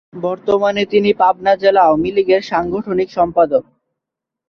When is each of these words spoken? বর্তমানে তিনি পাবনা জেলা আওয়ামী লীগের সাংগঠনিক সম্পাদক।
বর্তমানে 0.23 0.83
তিনি 0.85 1.09
পাবনা 1.13 1.53
জেলা 1.55 1.81
আওয়ামী 1.83 2.09
লীগের 2.11 2.41
সাংগঠনিক 2.41 3.09
সম্পাদক। 3.11 3.63